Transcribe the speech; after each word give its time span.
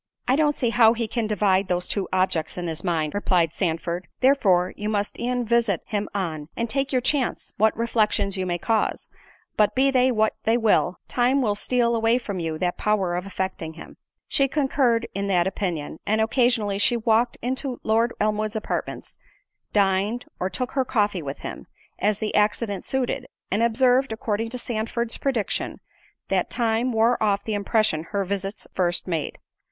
"I 0.27 0.35
don't 0.35 0.55
see 0.55 0.71
how 0.71 0.93
he 0.93 1.07
can 1.07 1.27
divide 1.27 1.67
those 1.67 1.87
two 1.87 2.07
objects 2.11 2.57
in 2.57 2.65
his 2.65 2.83
mind," 2.83 3.13
replied 3.13 3.53
Sandford, 3.53 4.07
"therefore 4.19 4.73
you 4.75 4.89
must 4.89 5.19
e'en 5.19 5.45
visit 5.45 5.83
him 5.85 6.09
on, 6.15 6.49
and 6.57 6.67
take 6.67 6.91
your 6.91 7.01
chance, 7.01 7.53
what 7.57 7.77
reflections 7.77 8.35
you 8.35 8.47
may 8.47 8.57
cause—but, 8.57 9.75
be 9.75 9.91
they 9.91 10.11
what 10.11 10.33
they 10.43 10.57
will, 10.57 10.97
time 11.07 11.39
will 11.43 11.53
steal 11.53 11.95
away 11.95 12.17
from 12.17 12.39
you 12.39 12.57
that 12.57 12.79
power 12.79 13.15
of 13.15 13.27
affecting 13.27 13.73
him." 13.75 13.95
She 14.27 14.47
concurred 14.47 15.07
in 15.13 15.27
the 15.27 15.39
opinion, 15.39 15.99
and 16.07 16.19
occasionally 16.19 16.79
she 16.79 16.97
walked 16.97 17.37
into 17.43 17.79
Lord 17.83 18.11
Elmwood's 18.19 18.55
apartments, 18.55 19.19
dined, 19.71 20.25
or 20.39 20.49
took 20.49 20.71
her 20.71 20.83
coffee 20.83 21.21
with 21.21 21.41
him, 21.41 21.67
as 21.99 22.17
the 22.17 22.33
accident 22.33 22.85
suited; 22.85 23.27
and 23.51 23.61
observed, 23.61 24.11
according 24.11 24.49
to 24.49 24.57
Sandford's 24.57 25.19
prediction, 25.19 25.79
that 26.29 26.49
time 26.49 26.91
wore 26.91 27.21
off 27.21 27.43
the 27.43 27.53
impression 27.53 28.05
her 28.05 28.25
visits 28.25 28.65
first 28.73 29.07
made. 29.07 29.37